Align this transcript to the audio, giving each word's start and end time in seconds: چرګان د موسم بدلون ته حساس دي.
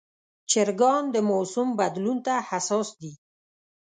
چرګان 0.51 1.03
د 1.11 1.17
موسم 1.29 1.67
بدلون 1.79 2.17
ته 2.25 2.35
حساس 2.49 2.87
دي. 3.01 3.13